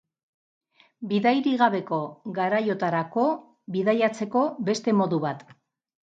[1.11, 1.99] Bidairik gabeko
[2.39, 3.27] garaiotarako
[3.77, 4.43] bidaiatzeko
[4.73, 5.47] beste modu bat.